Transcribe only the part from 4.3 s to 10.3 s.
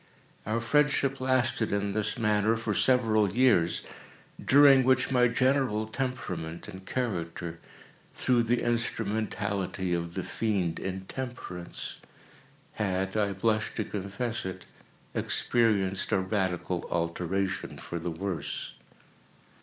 during which my general temperament and character—through the instrumentality of the